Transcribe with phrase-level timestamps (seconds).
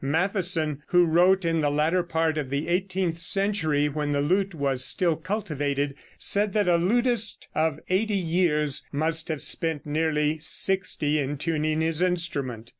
[0.03, 4.83] Mattheson, who wrote in the latter part of the eighteenth century, when the lute was
[4.83, 11.37] still cultivated, said that a lutist of eighty years must have spent nearly sixty in
[11.37, 12.67] tuning his instrument.